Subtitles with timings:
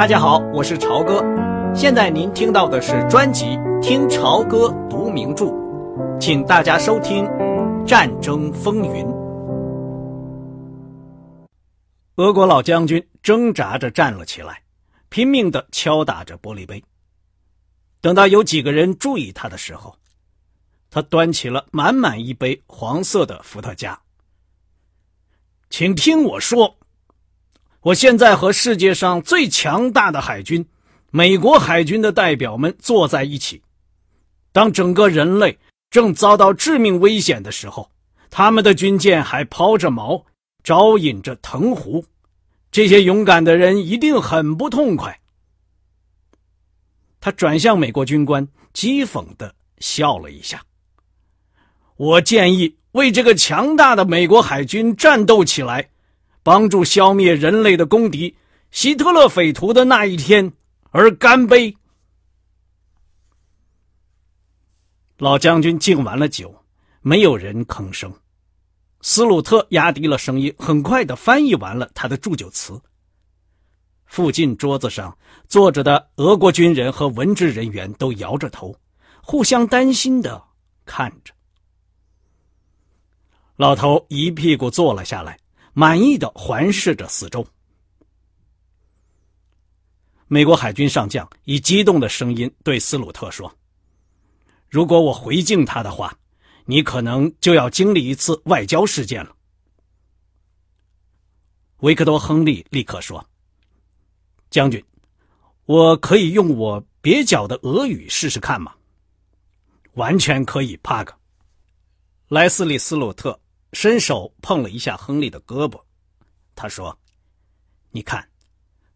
[0.00, 1.22] 大家好，我是朝哥。
[1.74, 3.44] 现在您听到的是专辑
[3.82, 5.44] 《听朝歌读名著》，
[6.18, 7.24] 请大家收听
[7.84, 9.04] 《战争风云》。
[12.16, 14.62] 俄国老将军挣扎着站了起来，
[15.10, 16.82] 拼命地敲打着玻璃杯。
[18.00, 19.94] 等到有几个人注意他的时候，
[20.90, 24.00] 他端起了满满一杯黄色的伏特加。
[25.68, 26.74] 请听我说。
[27.82, 30.66] 我现在和世界上最强大的海军——
[31.10, 33.62] 美国海军的代表们坐在一起。
[34.52, 35.58] 当整个人类
[35.90, 37.90] 正遭到致命危险的时候，
[38.28, 40.22] 他们的军舰还抛着锚，
[40.62, 42.04] 招引着藤壶。
[42.70, 45.18] 这些勇敢的人一定很不痛快。
[47.18, 50.62] 他转向美国军官，讥讽的笑了一下。
[51.96, 55.88] 我建议为这个强大的美国海军战斗起来。
[56.42, 58.36] 帮助消灭人类的公敌
[58.70, 60.52] 希特勒匪徒的那一天
[60.90, 61.76] 而干杯。
[65.18, 66.64] 老将军敬完了酒，
[67.02, 68.12] 没有人吭声。
[69.02, 72.80] 斯鲁特压低了声音，很快的翻译完了他的祝酒词。
[74.06, 78.74] 附近桌子上坐着的俄国军人和文职人员都摇着头，
[79.22, 80.42] 互相担心的
[80.84, 81.32] 看着。
[83.56, 85.38] 老头一屁股坐了下来。
[85.72, 87.46] 满意的环视着四周。
[90.26, 93.52] 美国海军上将以激动的声音对斯鲁特说
[94.68, 96.16] ：“如果我回敬他的话，
[96.66, 99.34] 你可能就要经历一次外交事件了。”
[101.78, 103.28] 维克多·亨利立刻说
[104.50, 104.84] ：“将军，
[105.64, 108.74] 我可以用我蹩脚的俄语试试看吗
[109.94, 111.16] ？”“完全可以，帕克。”
[112.28, 113.40] 莱斯利·斯鲁特。
[113.72, 115.80] 伸手碰了一下亨利的胳膊，
[116.56, 116.98] 他说
[117.90, 118.28] ：“你看，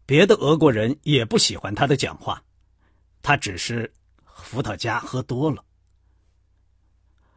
[0.05, 2.43] 别的俄国人也不喜欢他的讲话，
[3.21, 3.91] 他只是
[4.25, 5.63] 伏特加喝多了。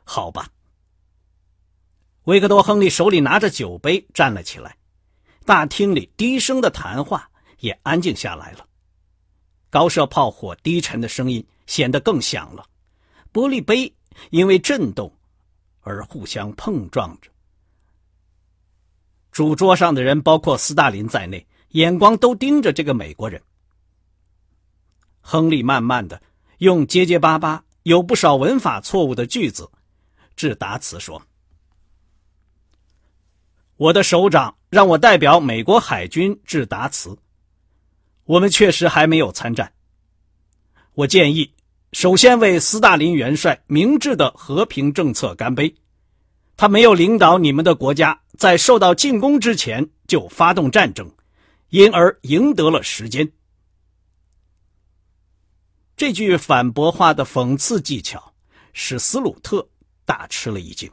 [0.02, 0.50] 好吧。”
[2.24, 4.76] 维克多·亨利手里拿着酒杯站了起来，
[5.46, 7.30] 大厅里低声的谈话
[7.60, 8.66] 也安静下来了，
[9.70, 12.68] 高射炮火低沉的声音显得更响了，
[13.32, 13.94] 玻璃杯
[14.30, 15.14] 因为震动。
[15.82, 17.30] 而互相碰撞着。
[19.38, 23.40] 主桌上的人，包括斯大林在内，眼光都盯着这个美国人。
[25.20, 26.20] 亨利慢慢的
[26.58, 29.70] 用结结巴巴、有不少文法错误的句子
[30.34, 31.22] 致答词说
[33.78, 37.16] ：“我的首长让我代表美国海军致答词。
[38.24, 39.72] 我们确实还没有参战。
[40.94, 41.52] 我建议。”
[41.94, 45.72] 首先为斯大林元帅明智的和平政策干杯。
[46.58, 51.08] 他没有领导你们的国家在受到进攻之前就发动战争，
[51.68, 53.30] 因而赢得了时间。
[55.96, 58.34] 这句反驳话的讽刺技巧
[58.72, 59.68] 使斯鲁特
[60.04, 60.90] 大吃了一惊。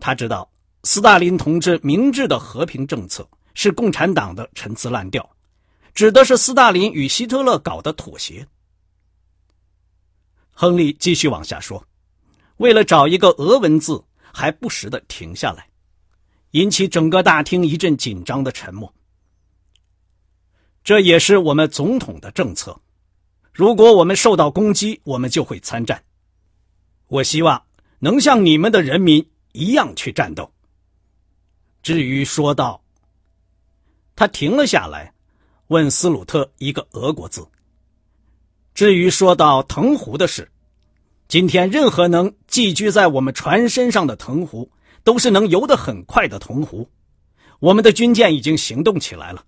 [0.00, 0.50] 他知道
[0.82, 5.30] 斯大林同志明智的和平政策是共产党的陈词滥调，
[5.94, 8.44] 指的是斯大林与希特勒搞的妥协。
[10.50, 11.86] 亨利继续往下说
[12.58, 14.02] ：“为了找一个俄文字，
[14.34, 15.68] 还不时的停下来，
[16.50, 18.92] 引起整个大厅一阵紧张的沉默。
[20.82, 22.78] 这也是我们总统的政策。
[23.52, 26.02] 如果我们受到攻击，我们就会参战。
[27.06, 27.64] 我希望
[28.00, 30.52] 能像你们的人民一样去战斗。
[31.80, 32.82] 至于说到……”
[34.16, 35.14] 他停了下来，
[35.68, 37.46] 问斯鲁特一个俄国字。
[38.74, 40.50] 至于说到藤壶的事，
[41.26, 44.70] 今天任何能寄居在我们船身上的藤壶，
[45.02, 46.88] 都是能游得很快的铜壶。
[47.60, 49.44] 我们的军舰已经行动起来了。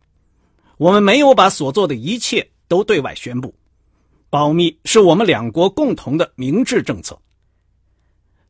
[0.79, 3.55] 我们没有把所做的一切都对外宣布，
[4.31, 7.19] 保密是我们两国共同的明智政策。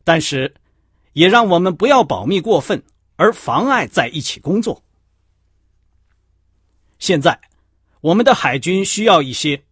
[0.04, 0.54] 但是，
[1.12, 2.82] 也让我们不要保密过分，
[3.16, 4.82] 而妨碍在一起工作。
[6.98, 7.40] 现在，
[8.00, 9.64] 我们的海军需要一些。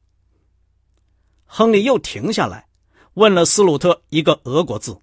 [1.46, 2.66] 亨利又停下来，
[3.14, 4.96] 问了斯鲁特一个俄国字。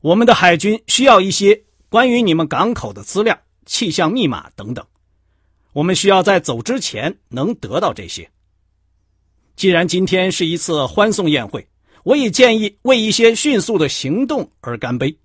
[0.00, 4.84] 我们的海军需要一些关于你们港口的资料、气象密码等等。
[5.72, 8.30] 我们需要在走之前能得到这些。
[9.56, 11.66] 既然今天是一次欢送宴会，
[12.02, 15.16] 我也建议为一些迅速的行动而干杯。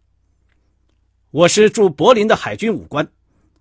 [1.31, 3.07] 我是驻柏林的海军武官，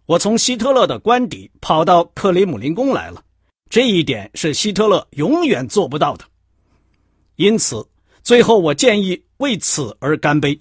[0.07, 3.25] 我从希特勒的官邸跑到克里姆林宫来了。
[3.71, 6.25] 这一点是希特勒永远做不到的，
[7.39, 7.89] 因此，
[8.25, 10.61] 最后我建议为此而干杯。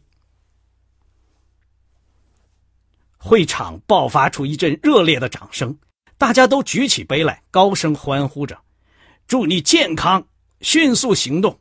[3.17, 5.75] 会场爆发出一阵热烈的掌声，
[6.19, 8.61] 大家都举起杯来，高声欢呼着
[9.25, 10.27] ：“祝你健康，
[10.61, 11.59] 迅速行动。”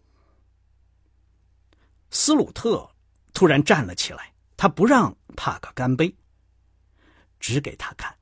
[2.12, 2.86] 斯鲁特
[3.32, 6.14] 突然站了起来，他不让帕克干杯，
[7.40, 8.14] 指给他看。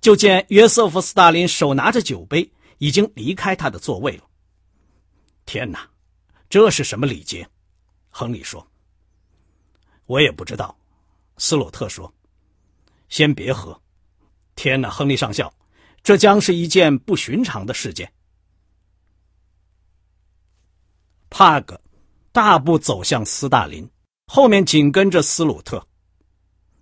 [0.00, 4.24] 就见约瑟夫·斯大林手拿着酒杯，已经离开他的座位了。
[5.44, 5.88] 天哪，
[6.48, 7.48] 这是什么礼节？
[8.08, 8.66] 亨利说
[10.06, 10.76] ：“我也不知道。”
[11.38, 12.12] 斯鲁特说
[13.08, 13.80] ：“先别喝。”
[14.56, 15.52] 天哪，亨利上校，
[16.02, 18.12] 这将是一件不寻常的事件。
[21.30, 21.80] 帕格
[22.32, 23.88] 大步走向斯大林，
[24.26, 25.86] 后面紧跟着斯鲁特。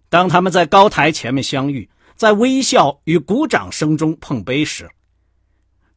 [0.08, 1.88] 当他们在高台前面相遇。
[2.16, 4.90] 在微笑与鼓掌声中碰杯时，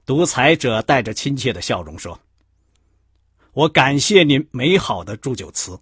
[0.06, 2.20] 独裁者带着亲切的笑容说
[3.54, 5.80] ：“我感谢您美好的祝酒词。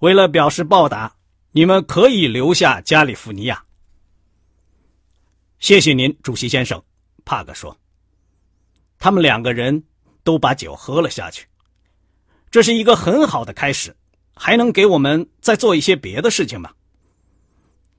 [0.00, 1.14] 为了表示报答，
[1.52, 3.64] 你们可以留下加利福尼亚。”
[5.60, 6.82] 谢谢您，主席先生。”
[7.24, 7.76] 帕克说。
[8.98, 9.84] 他们两个人
[10.22, 11.46] 都把酒喝了下去。
[12.50, 13.94] 这是一个很好的开始，
[14.34, 16.72] 还能给我们再做一些别的事情吗？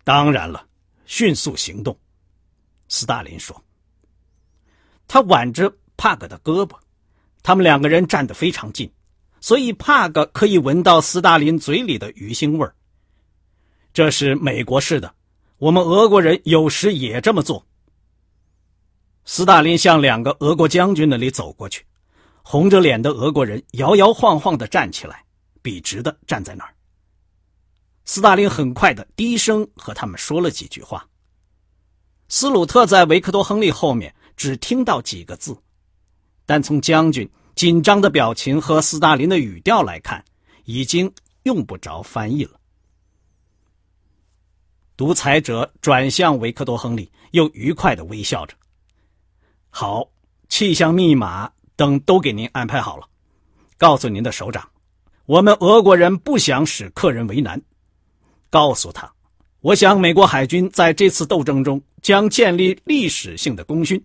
[0.03, 0.67] 当然了。
[1.07, 1.95] 迅速行动，
[2.87, 3.63] 斯大林说。
[5.07, 6.75] 他挽着帕格的胳膊，
[7.45, 8.91] 他们两个人站得非常近，
[9.39, 12.73] 所以帕格可以闻到斯大林嘴里的鱼腥味儿。
[13.93, 15.13] 这是美国式的，
[15.59, 17.63] 我们俄国人有时也这么做。
[19.25, 21.85] 斯大林向两个俄国将军那里走过去，
[22.41, 25.23] 红着脸的俄国人摇摇晃晃地站起来，
[25.61, 26.73] 笔直地站在那儿。
[28.05, 31.07] 斯大林很快的低声和他们说了几句话。
[32.27, 35.55] 斯鲁特在维克多·亨利后面只听到几个字，
[36.45, 40.23] 但从将军紧张的表情和斯大林的语调来看，
[40.65, 41.11] 已经
[41.43, 42.59] 用不着翻译了。
[44.97, 48.55] 独裁者转向维克多·亨利，又愉快的微笑着
[49.69, 50.09] ：“好，
[50.47, 53.07] 气象密码等都给您安排好了。
[53.77, 54.69] 告诉您的首长，
[55.25, 57.61] 我们俄国人不想使客人为难。”
[58.49, 59.11] 告诉他，
[59.59, 64.01] 我想美国海军在这次斗争中将建立历史性的功勋，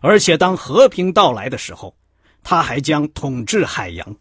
[0.00, 1.96] 而且当和平到来的时候，
[2.42, 4.16] 他还将统治海洋。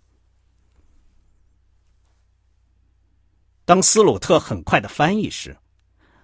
[3.65, 5.55] 当斯鲁特很快的翻译时，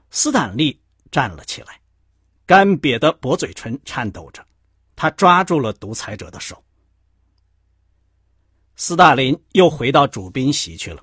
[0.09, 0.81] 斯坦利
[1.11, 1.79] 站了起来，
[2.45, 4.45] 干瘪的薄嘴唇颤抖着，
[4.95, 6.61] 他抓住了独裁者的手。
[8.75, 11.01] 斯大林又回到主宾席去了。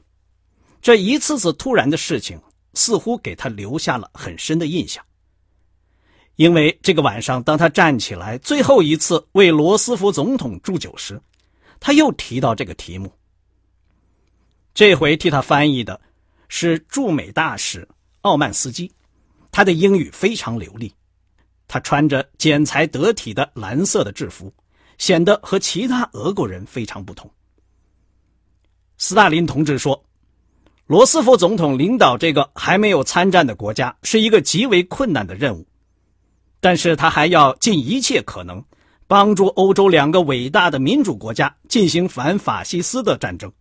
[0.83, 2.39] 这一次次突然的事情，
[2.75, 5.03] 似乎给他留下了很深的印象。
[6.43, 11.23] 因为这个晚上，当他站起来最后一次为罗斯福总统祝酒时，
[11.79, 13.13] 他又提到这个题目。
[14.75, 16.01] 这回替他翻译的
[16.49, 17.87] 是驻美大使
[18.23, 18.91] 奥曼斯基，
[19.53, 20.93] 他的英语非常流利。
[21.69, 24.53] 他穿着剪裁得体的蓝色的制服，
[24.99, 27.31] 显得和其他俄国人非常不同。
[28.99, 30.05] 斯大林同志说。
[30.89, 35.65] 罗斯福总统领导这个还没有参战的国家是一个极为困难的任务，
[36.63, 38.65] 但是他还要尽一切可能
[39.09, 43.53] 帮助欧洲两个伟大的民主国家进行反法西斯的战争。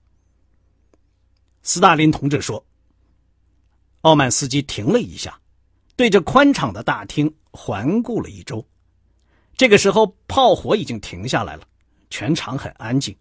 [1.63, 2.63] 斯大林同志说。
[4.01, 5.39] 奥曼斯基停了一下，
[5.95, 8.63] 对着宽敞的大厅环顾了一周。
[9.57, 11.63] 这个时候，炮火已经停下来了，
[12.09, 13.15] 全场很安静。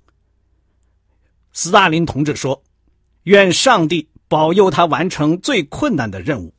[1.52, 2.62] 斯大林同志说。
[3.24, 6.54] 愿上帝保佑他完成最困难的任务。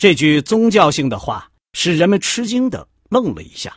[0.00, 3.76] 这句宗教性的话使人们吃惊的愣了一下，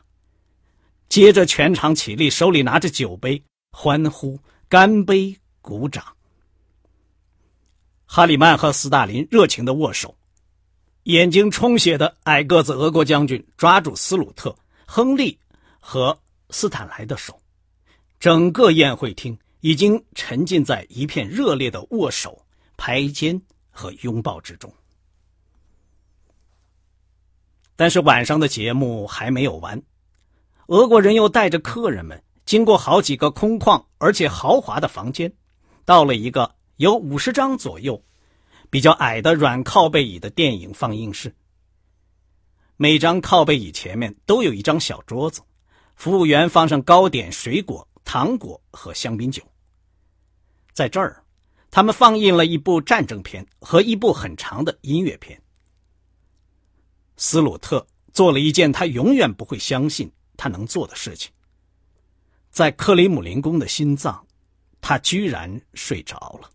[1.09, 4.39] 接着全场起立，手里拿着酒杯，欢呼、
[4.69, 6.15] 干杯、鼓掌。
[8.05, 10.15] 哈里曼和斯大林热情的握手，
[11.03, 15.37] 眼睛充血的矮个子俄国将军抓住斯鲁特、亨利
[15.81, 16.17] 和
[16.51, 17.37] 斯坦莱的手，
[18.17, 19.37] 整个宴会厅。
[19.59, 24.73] 已经沉浸在一片热烈的握手、拍肩和拥抱之中。
[27.75, 29.81] 但是晚上的节目还没有完，
[30.67, 35.33] 俄国人又带着客人们经过好几个空旷而且豪华的房间，
[35.85, 38.03] 到了一个有五十张左右、
[38.69, 41.33] 比较矮的软靠背椅的电影放映室。
[42.77, 45.41] 每张靠背椅前面都有一张小桌子，
[45.95, 49.41] 服务员放上糕点、水果、糖果和香槟酒。
[50.73, 51.23] 在这儿，
[51.69, 55.39] 他们放映了一部战争片和一部很长的音乐片。
[57.25, 61.31] 斯鲁特做了一件他永远不会相信他能做的事情。
[62.51, 64.27] 在克里姆林宫的心脏，
[64.81, 66.49] 他居然睡着了。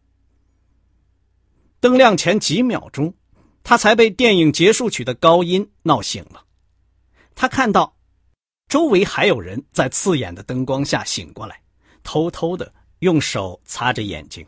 [1.80, 3.14] 灯亮前几秒钟，
[3.64, 6.44] 他才被电影结束曲的高音闹醒了。
[7.34, 7.96] 他看到
[8.68, 11.62] 周围还有人在刺眼的灯光下醒过来，
[12.02, 14.46] 偷偷的用手擦着眼睛。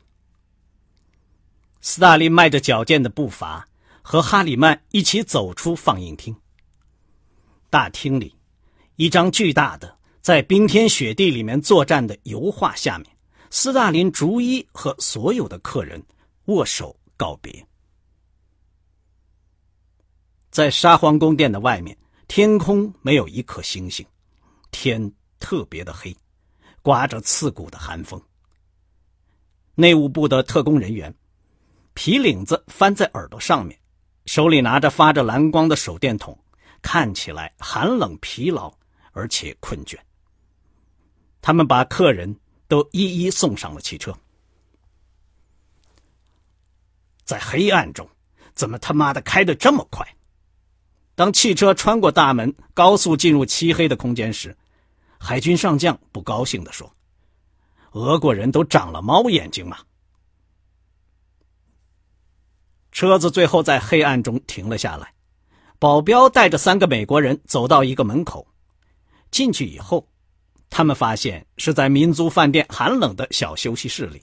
[1.81, 3.67] 斯大林迈着矫健的步伐，
[4.11, 6.35] 和哈里曼一起走出放映厅。
[7.71, 8.35] 大厅里，
[8.97, 13.07] 一张巨大的在冰天雪地里面作战的油画下面，
[13.51, 16.03] 斯大林逐一和所有的客人
[16.47, 17.65] 握手告别。
[20.51, 24.05] 在沙皇宫殿的外面，天空没有一颗星星，
[24.73, 26.13] 天特别的黑，
[26.83, 28.21] 刮着刺骨的寒风。
[29.77, 31.15] 内务部的特工人员，
[31.95, 33.80] 皮领子翻在耳朵上面，
[34.31, 36.39] 手里拿着发着蓝光的手电筒，
[36.81, 38.73] 看起来寒冷、疲劳
[39.11, 39.99] 而且困倦。
[41.43, 44.17] 他们把客人都一一送上了汽车。
[47.25, 48.09] 在黑暗中，
[48.55, 50.07] 怎么他妈的开得这么快？
[51.17, 54.57] 当汽车穿过大门，高速进入漆黑的空间时，
[55.19, 56.89] 海军上将不高兴地说
[57.95, 59.79] ：“俄国人都长了猫眼睛吗？”
[62.93, 65.13] 车子最后在黑暗中停了下来，
[65.79, 68.47] 保镖带着三个美国人走到一个门口，
[69.31, 70.09] 进去以后，
[70.69, 74.23] 他们发现是在民族饭店寒冷的小休息室里，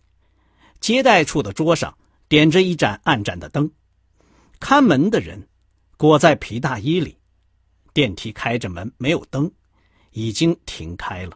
[0.79, 1.97] 接待处的桌上
[2.27, 3.69] 点着一盏暗盏的灯，
[4.59, 5.47] 看门的人。
[5.99, 7.17] 裹在皮大衣里，
[7.91, 9.51] 电梯开着门，没有灯，
[10.11, 11.35] 已经停开了。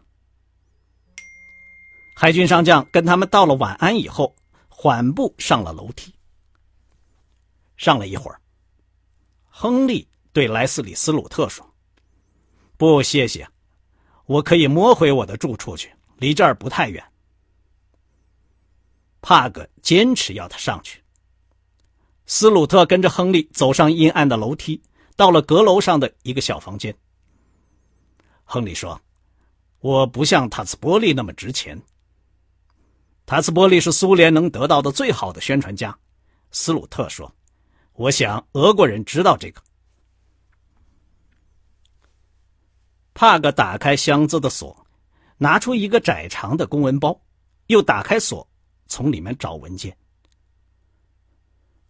[2.16, 4.36] 海军上将跟他们道了晚安以后，
[4.70, 6.14] 缓步上了楼梯。
[7.82, 8.40] 上了一会儿，
[9.50, 11.68] 亨利对莱斯里斯鲁特说
[12.78, 13.50] ：“不，谢谢，
[14.28, 17.04] 我可以摸回我的住处去，离这儿不太远。”
[19.20, 21.02] 帕格坚持要他上去。
[22.28, 24.80] 斯鲁特跟着亨利走上阴暗的楼梯，
[25.16, 26.96] 到了阁楼上的一个小房间。
[28.44, 29.02] 亨利说
[29.82, 31.82] ：“我不像塔斯波利那么值钱。
[33.26, 35.98] 塔斯波利是苏联能得到的最好的宣传家。”
[36.54, 37.34] 斯鲁特说
[37.94, 39.62] ：“我想俄国人知道这个。”
[43.14, 44.86] 帕格打开箱子的锁，
[45.38, 47.20] 拿出一个窄长的公文包，
[47.68, 48.48] 又打开锁，
[48.88, 49.96] 从里面找文件。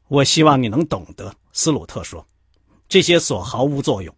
[0.07, 2.27] 我希望你能懂得，斯鲁特说
[2.89, 4.13] ：“这些锁毫无作用，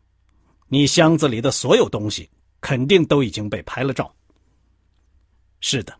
[0.68, 2.28] 你箱子里的所有东西
[2.62, 4.12] 肯定都已经被拍了照。”
[5.60, 5.96] 是的，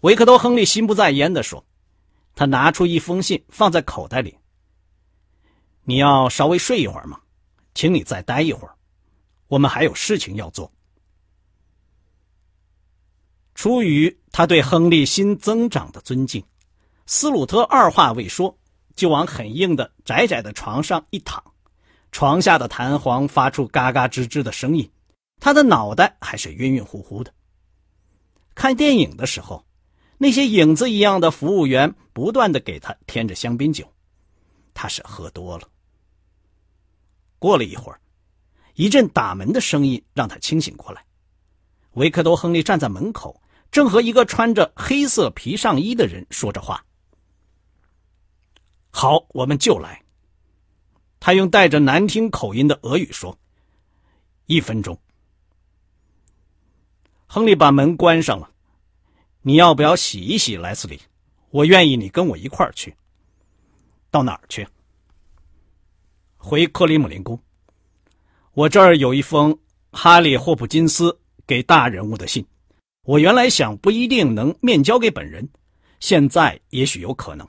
[0.00, 1.64] 维克多·亨利心不在焉地说
[2.36, 4.36] ：“他拿出一封信放在口袋里。
[5.88, 7.18] 你要稍微睡一会儿吗？
[7.74, 8.74] 请你再待一会儿，
[9.46, 10.70] 我们还有事情要做。”
[13.56, 16.44] 出于他对亨利新增长的尊敬。
[17.06, 18.54] 斯鲁特二话未说，
[18.96, 21.42] 就往很硬的窄窄的床上一躺，
[22.12, 24.92] 床下的弹簧发出嘎嘎吱吱的声音，
[25.40, 27.32] 他的脑袋还是晕晕乎乎的。
[28.54, 29.64] 看电影的时候，
[30.18, 33.90] 那些影子一样的服务员不断的给他添着香槟酒，
[34.74, 35.66] 他是喝多了。
[37.38, 38.00] 过了一会儿，
[38.74, 41.04] 一阵打门的声音让他清醒过来，
[41.92, 43.40] 维克多·亨利站在门口，
[43.70, 46.84] 正和一个穿着黑色皮上衣的人说着话。
[48.90, 50.02] 好，我们就来。
[51.20, 53.36] 他用带着难听口音的俄语说
[54.46, 54.98] ：“一分钟。”
[57.26, 58.50] 亨利把门关上了。
[59.42, 61.00] 你要不要洗一洗，莱斯利？
[61.50, 62.96] 我愿意你跟我一块儿去。
[64.10, 64.66] 到哪儿去？
[66.38, 67.38] 回克里姆林宫。
[68.54, 69.58] 我这儿有一封
[69.92, 72.46] 哈里·霍普金斯给大人物的信。
[73.02, 75.46] 我原来想不一定能面交给本人，
[76.00, 77.46] 现在也许有可能。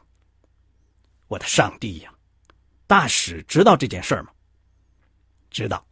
[1.28, 2.12] 我的上帝呀！
[2.88, 4.30] 大使知道这件事吗？
[5.52, 5.86] 知道。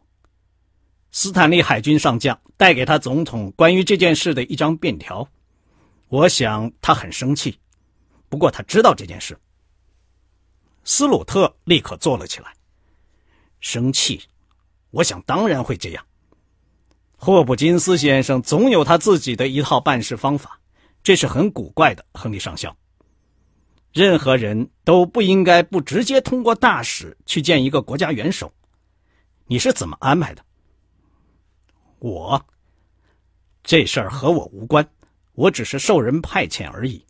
[1.10, 5.26] 斯坦利海军上将带给他总统关于这件事的一张便条。
[6.08, 7.58] 我想他很生气，
[8.28, 9.38] 不过他知道这件事。
[10.84, 12.54] 斯鲁特立刻坐了起来。
[13.60, 14.20] 生气？
[14.90, 16.04] 我想当然会这样。
[17.16, 20.60] 霍普金斯先生总有他自己的一套办事方法，
[21.02, 22.76] 这是很古怪的，亨利上校。
[23.92, 28.52] 任何人都不应该不直接通过大使去见一个国家元首。
[29.46, 30.44] 你是怎么安排的？
[31.98, 32.46] 我
[33.64, 34.88] 这事儿和我无关，
[35.32, 37.04] 我只是受人派遣而已。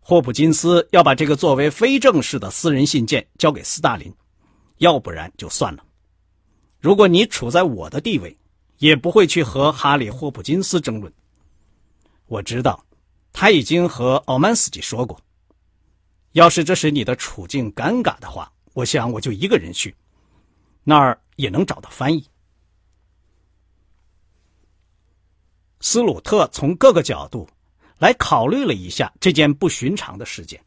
[0.00, 4.12] 霍普金斯要把这个作为非正式的私人信件交给斯大林，
[4.78, 5.84] 要不然就算了。
[6.80, 8.36] 如果你处在我的地位，
[8.78, 11.12] 也不会去和哈里·霍普金斯争论。
[12.26, 12.84] 我知道。
[13.30, 15.20] 他已经和奥曼斯基说过，
[16.32, 19.94] 要是这使你的处境尴尬的话，我想我就一个人去，
[20.82, 22.26] 那儿也能找到翻译。
[25.80, 27.48] 斯鲁特从各个角度
[27.98, 30.60] 来考虑了一下这件不寻常的事件，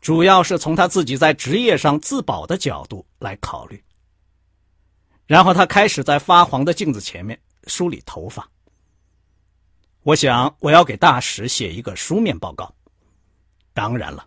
[0.00, 3.82] 主要是从他自己在职业上自保的角度来考虑。
[5.26, 8.48] 然后他开始在发黄的镜子前面梳理头发。
[10.02, 12.74] 我想我要给大使写一个书面报告。
[13.74, 14.26] 当然了，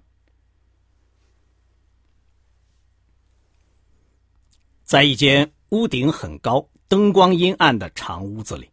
[4.84, 8.70] 在一间屋顶很高、灯光阴暗的长屋子里。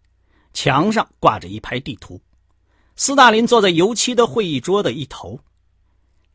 [0.54, 2.20] 墙上挂着一排地图，
[2.96, 5.38] 斯大林坐在油漆的会议桌的一头，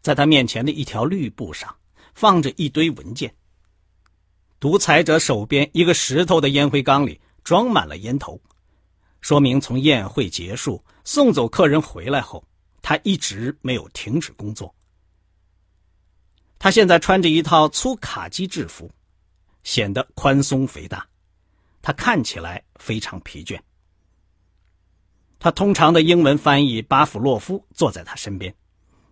[0.04, 1.76] 在他面前的一条绿布上
[2.14, 3.34] 放着一堆文件。
[4.60, 8.40] 独裁者手边一个石头的烟灰缸里装满了烟头，
[9.22, 12.46] 说明从宴会结束、送走客人回来后，
[12.82, 14.74] 他一直没有停止工作。
[16.60, 18.90] 他现在穿着一套粗卡其制服，
[19.64, 21.06] 显得宽松肥大，
[21.82, 23.60] 他看起来非常疲倦。
[25.40, 28.56] 他通常的英文翻译巴甫洛夫坐在他身边，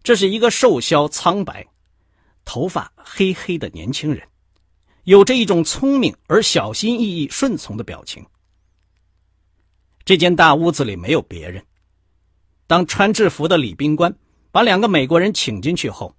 [0.04, 1.66] 这是一个瘦削、苍白、
[2.44, 4.28] 头发黑黑的年轻人，
[5.04, 8.26] 有着一种聪明而小心翼翼、顺从的表情。
[10.04, 11.64] 这间大屋子里没有别人。
[12.66, 14.16] 当穿制服的礼宾官
[14.52, 16.16] 把两个美国人请进去后，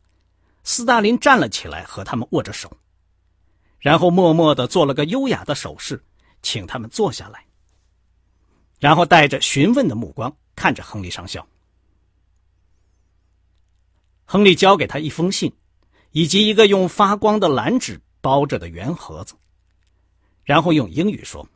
[0.62, 2.70] 斯大林站了起来和他们握着手，
[3.80, 6.00] 然后默默地做了个优雅的手势，
[6.40, 7.44] 请他们坐下来。
[8.78, 11.44] 然后带着询问的目光看着亨利上校。
[14.32, 15.52] 亨利交给他一封信，
[16.12, 19.34] 以及一个用发光的蓝纸包着的圆盒子，
[20.42, 21.46] 然后用英语说：“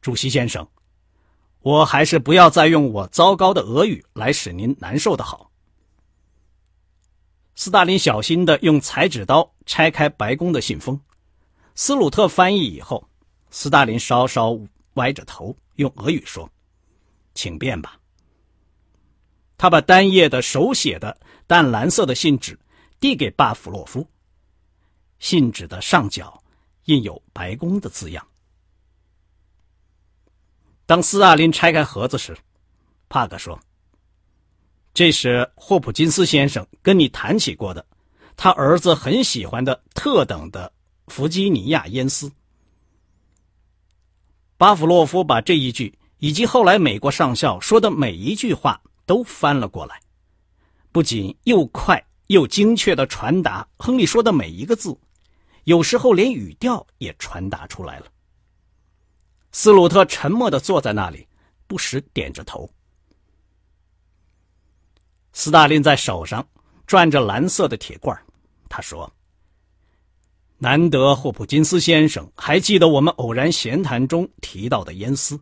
[0.00, 0.66] 主席先生，
[1.60, 5.50] 我还是不要再用我糟糕的俄语来使您难受的好。”
[7.54, 10.98] 斯大林小心的用裁纸刀拆开白宫的信封，
[11.74, 13.06] 斯鲁特翻译以后，
[13.50, 14.58] 斯大林稍稍
[14.94, 15.54] 歪着头。
[15.76, 16.50] 用俄语说
[17.36, 17.99] ：“请便吧。”
[19.60, 21.14] 他把单页的手写的
[21.46, 22.58] 淡蓝色的信纸
[22.98, 24.08] 递给巴甫洛夫，
[25.18, 26.42] 信纸的上角
[26.86, 28.26] 印有“白宫”的字样。
[30.86, 32.34] 当斯大林拆开盒子时，
[33.10, 33.60] 帕格说
[34.94, 37.84] ：“这是霍普金斯先生跟你谈起过的，
[38.38, 40.72] 他儿子很喜欢的特等的
[41.08, 42.32] 弗吉尼亚烟丝。”
[44.56, 50.00] 巴甫洛夫把这一句以及后来美国上校说的每一句话都翻了过来，
[50.92, 54.96] 不仅又快又精确的传达亨利说的每一个字，
[55.64, 58.06] 有时候连语调也传达出来了。
[59.50, 61.26] 斯鲁特沉默的坐在那里，
[61.66, 62.70] 不时点着头。
[65.32, 66.46] 斯大林在手上
[66.86, 68.16] 转着蓝色的铁罐，
[68.68, 69.12] 他说。
[70.56, 75.40] 难得霍普金斯先生还记得我们偶然闲谈中提到的烟丝。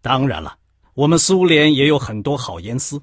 [0.00, 0.58] 当然了，
[0.94, 3.00] 我们苏联也有很多好烟丝。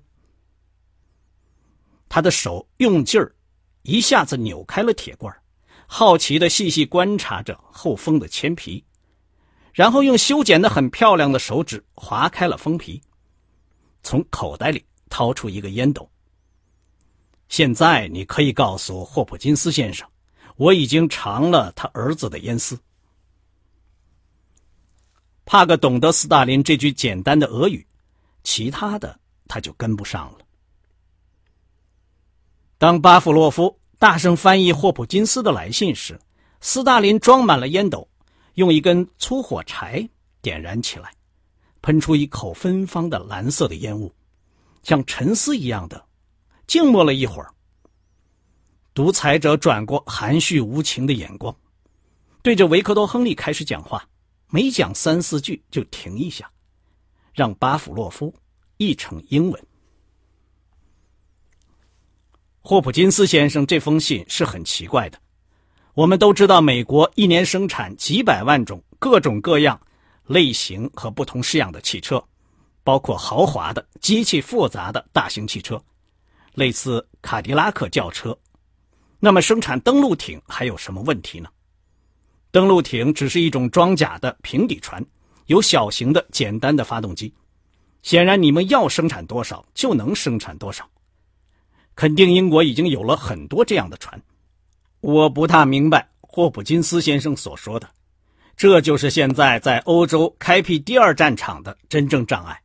[2.07, 3.35] 他的手用劲儿，
[3.83, 5.35] 一下子扭开了铁罐，
[5.87, 8.83] 好奇的细细观察着后封的铅皮，
[9.73, 13.01] 然后用修剪的很漂亮的手指划开了封皮，
[14.03, 16.09] 从口袋里掏出一个烟斗。
[17.47, 20.07] 现在你可以告诉霍普金斯先生。
[20.55, 22.77] 我已经尝了他儿子的烟丝。
[25.51, 27.83] 帕格懂得斯大林这句简单的俄语，
[28.43, 30.37] 其他的他就跟不上了。
[32.77, 36.19] 当巴甫洛夫大声翻译霍普金斯的来信时，
[36.61, 38.07] 斯大林装满了烟斗，
[38.53, 40.07] 用一根粗火柴
[40.39, 41.11] 点燃起来，
[41.81, 44.13] 喷出一口芬芳的蓝色的烟雾，
[44.83, 46.05] 像沉思一样的
[46.67, 47.51] 静默了一会儿。
[48.93, 51.55] 独裁者转过含蓄无情的眼光，
[52.43, 54.07] 对着维克多·亨利开始讲话，
[54.51, 56.49] 每讲三四句就停一下，
[57.33, 58.33] 让巴甫洛夫
[58.77, 59.67] 译成英文。
[62.61, 65.19] 霍普金斯先生这封信是很奇怪的。
[65.93, 69.79] 我们都知道，美国一年生产几百万种各种各样
[70.25, 72.23] 类型和不同式样的汽车，
[72.83, 75.79] 包括豪华的、机器复杂的大型汽车，
[76.53, 78.37] 类似卡迪拉克轿车。
[79.19, 81.49] 那么，生产登陆艇还有什么问题呢？
[82.51, 85.05] 登陆艇只是一种装甲的平底船，
[85.45, 87.33] 有小型的、简单的发动机。
[88.01, 90.89] 显然，你们要生产多少就能生产多少。
[91.95, 94.21] 肯定英国已经有了很多这样的船。
[95.01, 97.89] 我不大明白霍普金斯先生所说的，
[98.55, 102.61] 这就是现在在欧洲开辟第二战场的真正障碍。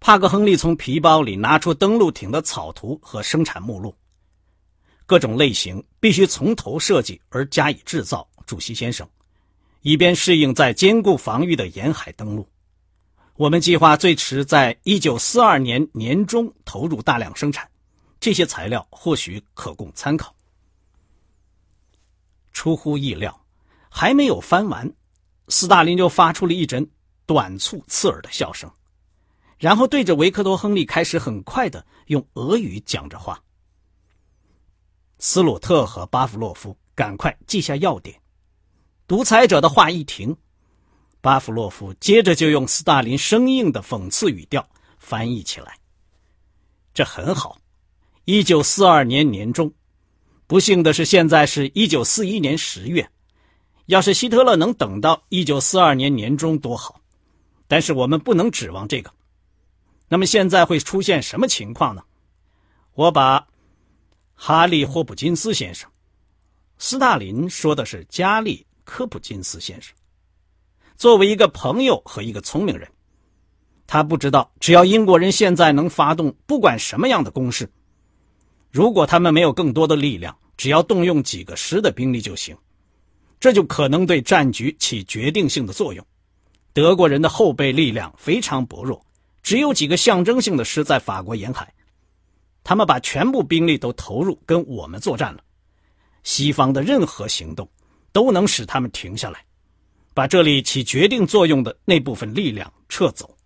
[0.00, 3.94] 帕克·亨利从皮包里拿出登陆艇的草图和生产目录，
[5.10, 8.24] 各种类型必须从头设计而加以制造。
[8.46, 9.04] 主席先生，
[9.82, 12.48] 以便适应在坚固防御的沿海登陆，
[13.34, 17.68] 我们计划最迟在一九四二年年中投入大量生产。
[18.20, 20.32] 这些材料或许可供参考。
[22.52, 23.36] 出乎意料，
[23.88, 24.88] 还没有翻完，
[25.48, 26.88] 斯大林就发出了一阵
[27.26, 28.70] 短促刺耳的笑声。
[29.58, 33.42] 然后对着维克多·亨利开始很快的用俄语讲着话。
[35.22, 38.18] 斯鲁特和巴甫洛夫赶快记下要点。
[39.06, 40.34] 独裁者的话一停，
[41.20, 44.66] 巴甫洛夫接着就用斯大林生硬的讽刺语调
[44.98, 45.78] 翻译起来。
[46.94, 47.58] 这很好。
[48.24, 49.70] 一九四二年年中，
[50.46, 53.06] 不幸的是，现在是一九四一年十月。
[53.86, 57.00] 要是希特勒能等到一九四二年年中多好，
[57.68, 59.12] 但是我们不能指望这个。
[60.08, 62.02] 那么现在会出现什么情况呢？
[62.94, 63.46] 我把
[64.42, 65.86] 哈利·霍普金斯先生，
[66.78, 69.94] 斯大林说的是加利·科普金斯先生，
[70.96, 72.88] 作为一个朋友和一个聪明人，
[73.86, 77.70] 他不知道，只要英国人现在能发动不管什么样的攻势，
[78.70, 82.56] 如果他们没有更多的力量，只要动用几个师的兵力就行，
[83.38, 86.02] 这就可能对战局起决定性的作用。
[86.72, 89.04] 德国人的后备力量非常薄弱。
[89.42, 91.70] 只有几个象征性的师在法国沿海，
[92.62, 95.42] 他们把全部兵力都投入跟我们作战了。
[96.22, 97.68] 西方的任何行动
[98.12, 99.44] 都能使他们停下来，
[100.14, 103.36] 把这里起决定作用的那部分力量撤走。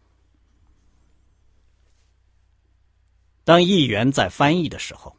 [3.44, 5.16] 当议员在翻译的时候，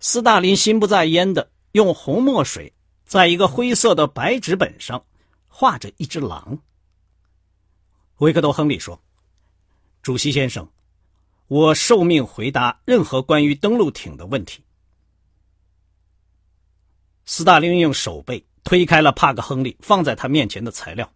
[0.00, 2.72] 斯大林心不在焉的用红墨水
[3.04, 5.04] 在一个灰色的白纸本上
[5.48, 6.58] 画着一只狼。
[8.18, 9.00] 维克多·亨利说。
[10.02, 10.66] 主席先生，
[11.50, 14.62] 我受命回答任何关于登陆艇的问题。
[17.24, 21.12] 斯大林用手背推开了帕克·亨利放在他面前的材料。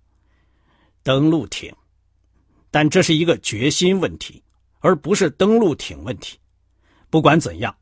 [1.05, 1.73] 登陆艇，
[2.73, 4.43] 但这是一个决心问题，
[4.81, 6.37] 而不是登陆艇问题。
[7.11, 7.77] 不管怎样，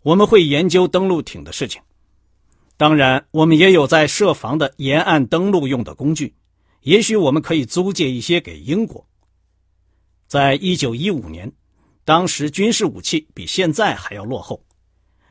[0.00, 1.82] 我们会研究登陆艇的事情。
[2.78, 6.34] 当然，我们也有在设防的沿岸登陆用的工具，
[6.80, 9.06] 也许我们可以租借一些给英国。
[10.26, 11.52] 在一九一五年，
[12.04, 14.62] 当时军事武器比现在还要落后。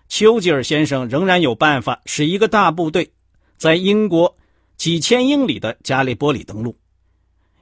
[0.09, 3.11] 丘吉尔先生仍然有办法使一个大部队
[3.57, 4.37] 在英国
[4.75, 6.77] 几千英里的加利波里登陆。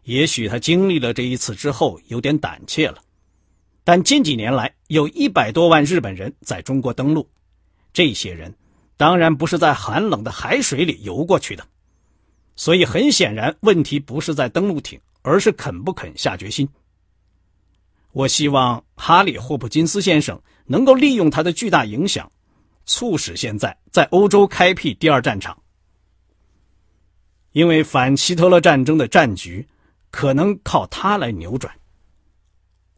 [0.03, 2.97] 也许他经历了这一次之后有点胆怯了，
[3.83, 7.29] 但近几年来有一百多万日本人在中国登陆，
[7.93, 8.53] 这些人
[8.97, 11.65] 当然不是在寒冷的海水里游过去的，
[12.55, 16.67] 所以很显然问题不是在登陆艇，而是肯不肯下决心。
[18.13, 22.29] 我希望哈里·霍普金斯先生能够利用他的巨大影响，
[22.85, 25.57] 促使现在在欧洲开辟第二战场，
[27.53, 29.67] 因为反希特勒战争的战局
[30.09, 31.73] 可能靠他来扭转。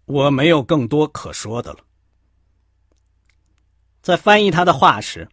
[0.05, 1.79] 我没有更多可说的了。
[4.01, 5.29] 在翻译他的话时，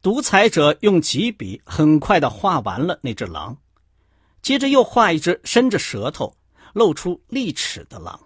[0.00, 3.58] 独裁者用几笔很快的画完了那只狼，
[4.40, 6.34] 接着又画一只伸着舌头、
[6.72, 8.18] 露出利齿的狼。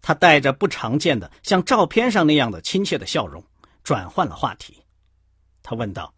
[0.00, 3.44] 他带着不常见的、像照片上那样的亲切的笑容，
[3.82, 4.82] 转换了话题。
[5.62, 6.14] 他问道：“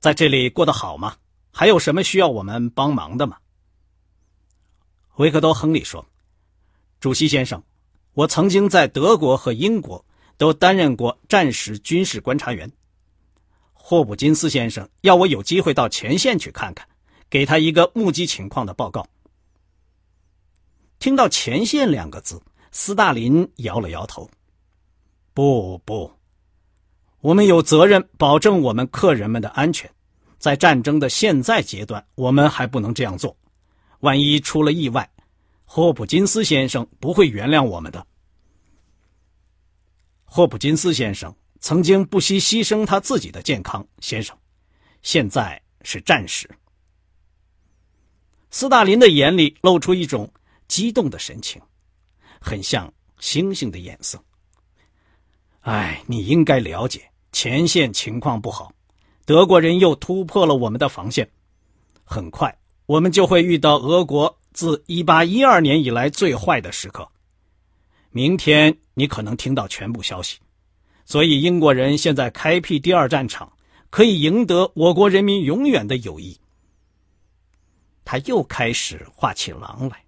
[0.00, 1.16] 在这里过得好吗？
[1.52, 3.36] 还有什么需要我们帮忙的吗？”
[5.16, 6.04] 维克多·亨利说
[6.98, 7.62] ：“主席先生，
[8.14, 10.04] 我曾经在德国和英国
[10.36, 12.72] 都担任过战时军事观察员。
[13.72, 16.88] 霍普金斯先生要我有机会到前线去看看，
[17.28, 19.06] 给他一个目击情况的报告。”
[20.98, 22.40] 听到“前线”两个字。
[22.72, 24.30] 斯大林摇了摇头
[25.34, 26.12] ：“不不，
[27.20, 29.90] 我们有责任保证我们客人们的安全。
[30.38, 33.36] 在战争的现在阶段，我们还不能这样做。
[34.00, 35.10] 万一出了意外，
[35.64, 38.06] 霍普金斯先生不会原谅我们的。
[40.24, 44.34] 霍普金斯先生曾经不惜牺牲他自己的健康，先生，
[45.02, 46.48] 现在是战时。”
[48.50, 50.32] 斯大林的眼里露出一种
[50.68, 51.60] 激动的神情。
[52.40, 54.18] 很像星星的颜色。
[55.60, 58.72] 哎，你应该了解，前线情况不好，
[59.26, 61.30] 德国人又突破了我们的防线，
[62.02, 67.06] 很快我们就会遇到俄国自一八一二年以来最坏的时刻。
[68.10, 70.38] 明天你可能听到全部消息，
[71.04, 73.52] 所以英国人现在开辟第二战场，
[73.90, 76.36] 可以赢得我国人民永远的友谊。
[78.04, 80.02] 他又开始画起狼来。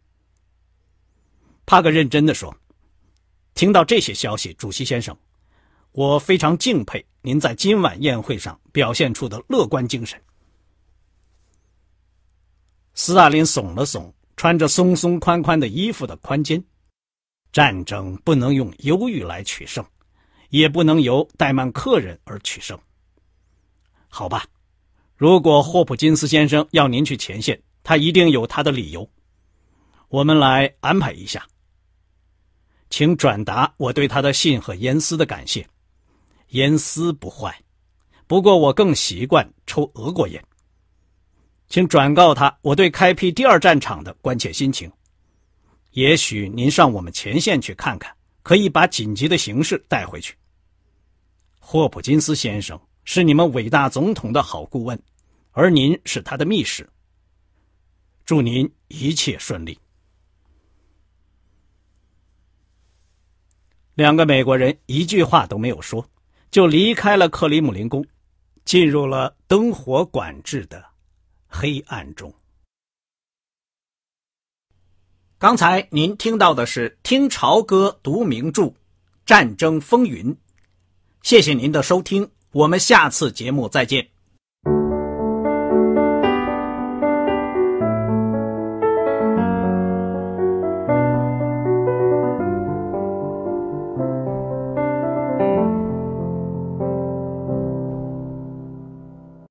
[1.73, 2.55] 帕格认真的说
[3.57, 5.17] ：“听到这些消息，主席先生，
[5.93, 10.21] 我非常敬佩您在今晚宴会上表现出的乐观精神。”
[12.93, 16.63] 斯大林耸了耸穿着松松宽宽的衣服的宽肩。
[17.53, 19.83] 战争不能用忧郁来取胜，
[20.51, 22.79] 也不能由怠慢客人而取胜。
[24.09, 24.45] 好吧，
[25.17, 29.09] 如果霍普金斯先生要您去前线，他一定有他的理由。
[30.09, 31.47] 我们来安排一下，
[32.93, 35.67] 请转达我对他的信和烟丝的感谢。
[36.51, 37.59] 烟丝不坏，
[38.27, 40.45] 不过我更习惯抽俄国烟。
[41.71, 44.93] 请转告他我对开辟第二战场的关切心情。
[45.93, 50.35] 也许您上我们前线去看看，可以把紧急的形势带回去。
[51.59, 55.03] 霍普金斯先生是你们伟大总统的好顾问，
[55.53, 56.87] 而您是他的密使。
[58.27, 59.79] 祝您一切顺利。
[63.95, 66.07] 两个美国人一句话都没有说，
[66.51, 68.05] 就离开了克里姆林宫，
[68.65, 70.83] 进入了灯火管制的
[71.47, 72.33] 黑暗中。
[75.39, 78.73] 刚才您听到的是《听潮歌读名著：
[79.27, 80.33] 战争风云》，
[81.23, 84.09] 谢谢您的收听，我们下次节目再见。